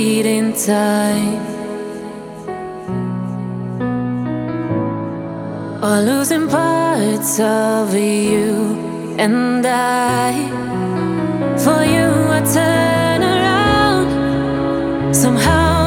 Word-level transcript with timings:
fade 0.00 0.26
in 0.26 0.52
time. 0.52 1.42
Or 5.86 5.98
losing 6.10 6.48
parts 6.48 7.38
of 7.40 7.94
you 7.94 8.48
and 9.24 9.66
I. 9.66 10.32
For 11.64 11.80
you 11.94 12.08
I 12.36 12.40
turn 12.56 13.20
around. 13.34 14.08
Somehow 15.14 15.79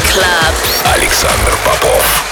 Club. 0.00 0.94
Александр 0.94 1.56
Попов. 1.64 2.25